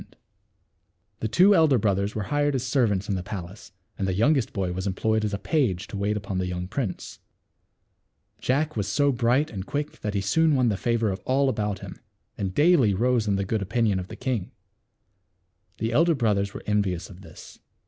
242 0.01 0.01
THE 0.01 1.25
WITCH'S 1.27 1.29
TREASURES. 1.29 1.29
The 1.29 1.35
two 1.37 1.55
elder 1.55 1.77
brothers 1.77 2.15
were 2.15 2.35
hired 2.35 2.55
as 2.55 2.63
servants 2.65 3.07
in 3.07 3.13
the 3.13 3.21
palace, 3.21 3.71
and 3.99 4.07
the 4.07 4.15
youngest 4.15 4.51
boy 4.51 4.71
was 4.73 4.87
employed 4.87 5.23
as 5.23 5.31
a 5.31 5.37
page 5.37 5.85
to 5.89 5.95
wait 5.95 6.17
upon 6.17 6.39
the 6.39 6.47
young 6.47 6.67
prince. 6.67 7.19
Jack 8.39 8.75
was 8.75 8.87
so 8.87 9.11
bright 9.11 9.51
and 9.51 9.67
quick 9.67 9.99
that 9.99 10.15
he 10.15 10.21
soon 10.21 10.55
won 10.55 10.69
the 10.69 10.75
favor 10.75 11.11
of 11.11 11.21
all 11.23 11.49
about 11.49 11.81
him, 11.81 11.99
and 12.35 12.55
daily 12.55 12.95
rose 12.95 13.27
in 13.27 13.35
the 13.35 13.45
good 13.45 13.61
opinion 13.61 13.99
of 13.99 14.07
the 14.07 14.15
king. 14.15 14.49
The 15.77 15.91
elder 15.91 16.15
brothers 16.15 16.51
were 16.55 16.63
envious 16.65 17.11
of 17.11 17.21
this. 17.21 17.59